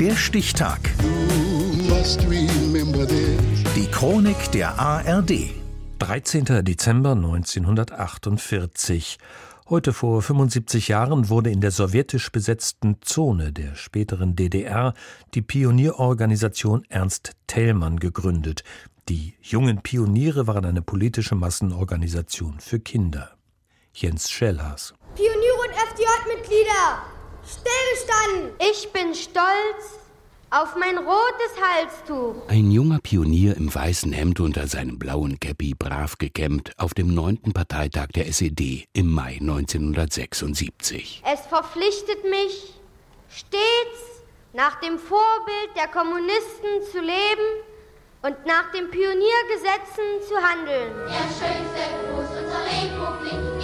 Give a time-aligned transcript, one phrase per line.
[0.00, 0.78] Der Stichtag.
[3.74, 5.50] Die Chronik der ARD.
[5.98, 6.64] 13.
[6.64, 9.18] Dezember 1948.
[9.68, 14.94] Heute vor 75 Jahren wurde in der sowjetisch besetzten Zone der späteren DDR
[15.34, 18.62] die Pionierorganisation Ernst Thälmann gegründet.
[19.08, 23.32] Die jungen Pioniere waren eine politische Massenorganisation für Kinder.
[23.92, 24.94] Jens Schellhaas.
[25.16, 27.17] Pioniere und FDJ-Mitglieder,
[27.48, 28.52] stillgestanden!
[28.70, 29.98] Ich bin stolz
[30.50, 32.48] auf mein rotes Halstuch.
[32.48, 37.52] Ein junger Pionier im weißen Hemd unter seinem blauen Käppi, brav gekämmt, auf dem neunten
[37.52, 41.22] Parteitag der SED im Mai 1976.
[41.30, 42.74] Es verpflichtet mich,
[43.28, 44.22] stets
[44.52, 47.64] nach dem Vorbild der Kommunisten zu leben
[48.22, 50.92] und nach den Pioniergesetzen zu handeln.
[51.06, 53.57] Der schönste Gruß unserer Republik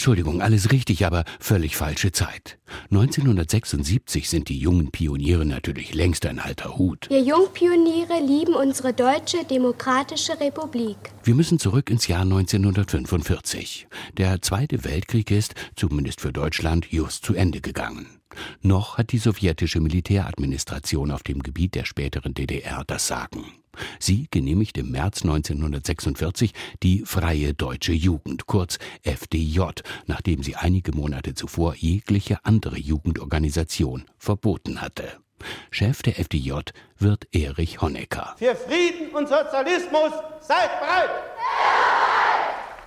[0.00, 2.58] Entschuldigung, alles richtig, aber völlig falsche Zeit.
[2.90, 7.10] 1976 sind die jungen Pioniere natürlich längst ein alter Hut.
[7.10, 10.96] Wir Jungpioniere lieben unsere deutsche demokratische Republik.
[11.22, 13.88] Wir müssen zurück ins Jahr 1945.
[14.16, 18.06] Der Zweite Weltkrieg ist, zumindest für Deutschland, just zu Ende gegangen.
[18.62, 23.59] Noch hat die sowjetische Militäradministration auf dem Gebiet der späteren DDR das Sagen.
[23.98, 29.60] Sie genehmigt im März 1946 die Freie Deutsche Jugend, kurz FDJ,
[30.06, 35.18] nachdem sie einige Monate zuvor jegliche andere Jugendorganisation verboten hatte.
[35.70, 36.52] Chef der FDJ
[36.98, 38.34] wird Erich Honecker.
[38.38, 41.10] Für Frieden und Sozialismus seid bereit!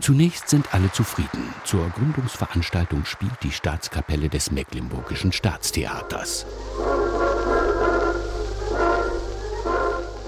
[0.00, 1.54] Zunächst sind alle zufrieden.
[1.64, 6.44] Zur Gründungsveranstaltung spielt die Staatskapelle des Mecklenburgischen Staatstheaters.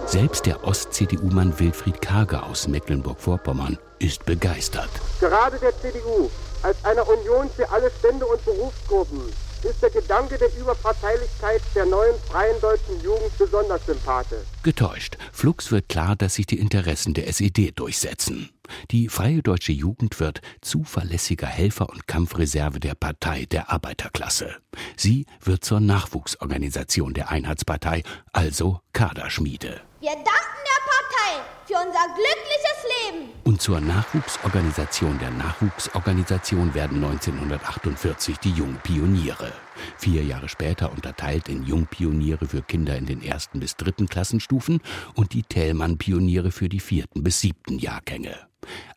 [0.07, 4.91] Selbst der Ost-CDU-Mann Wilfried Karger aus Mecklenburg-Vorpommern ist begeistert.
[5.19, 6.31] Gerade der CDU
[6.63, 9.23] als einer Union für alle Stände und Berufsgruppen
[9.63, 14.47] ist der Gedanke der Überparteilichkeit der neuen freien deutschen Jugend besonders sympathisch.
[14.63, 15.17] Getäuscht.
[15.33, 18.51] Flugs wird klar, dass sich die Interessen der SED durchsetzen.
[18.91, 24.55] Die Freie Deutsche Jugend wird zuverlässiger Helfer und Kampfreserve der Partei der Arbeiterklasse.
[24.97, 28.03] Sie wird zur Nachwuchsorganisation der Einheitspartei,
[28.33, 29.81] also Kaderschmiede.
[30.05, 33.33] Wir danken der Partei für unser glückliches Leben.
[33.43, 39.51] Und zur Nachwuchsorganisation der Nachwuchsorganisation werden 1948 die Jungpioniere.
[39.97, 44.83] Vier Jahre später unterteilt in Jungpioniere für Kinder in den ersten bis dritten Klassenstufen
[45.15, 48.37] und die Thälmann-Pioniere für die vierten bis siebten Jahrgänge.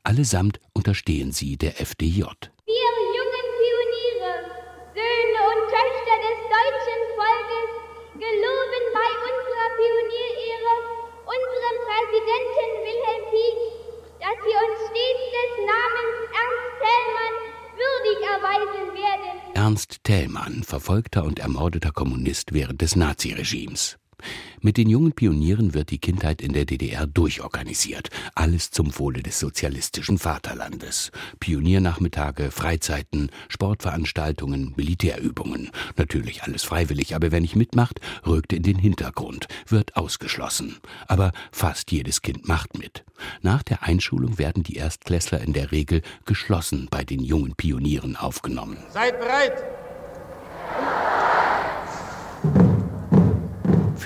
[0.04, 2.24] Allesamt unterstehen sie der FDJ.
[2.66, 4.44] Wir jungen Pioniere,
[4.94, 7.72] Söhne und Töchter des deutschen Volkes,
[8.16, 8.57] geloben
[19.68, 23.98] Ernst Thälmann, verfolgter und ermordeter Kommunist während des Naziregimes.
[24.62, 28.10] Mit den jungen Pionieren wird die Kindheit in der DDR durchorganisiert.
[28.34, 31.12] Alles zum Wohle des sozialistischen Vaterlandes.
[31.40, 35.70] Pioniernachmittage, Freizeiten, Sportveranstaltungen, Militärübungen.
[35.96, 40.78] Natürlich alles freiwillig, aber wer nicht mitmacht, rückt in den Hintergrund, wird ausgeschlossen.
[41.08, 43.06] Aber fast jedes Kind macht mit.
[43.42, 48.78] Nach der Einschulung werden die Erstklässler in der Regel geschlossen bei den jungen Pionieren aufgenommen.
[48.92, 49.87] Seid bereit!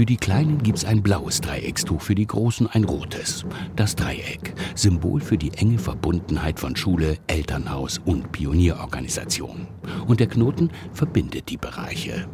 [0.01, 3.45] Für die Kleinen gibt's ein blaues Dreieckstuch, für die Großen ein rotes.
[3.75, 9.67] Das Dreieck, Symbol für die enge Verbundenheit von Schule, Elternhaus und Pionierorganisation.
[10.07, 12.27] Und der Knoten verbindet die Bereiche.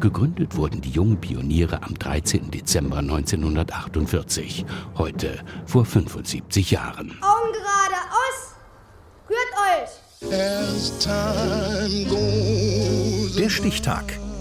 [0.00, 2.50] Gegründet wurden die jungen Pioniere am 13.
[2.50, 4.66] Dezember 1948,
[4.98, 7.12] heute vor 75 Jahren.
[7.22, 8.54] Augen gerade, aus!
[9.30, 9.88] Rührt euch!
[13.38, 14.23] Der Stichtag.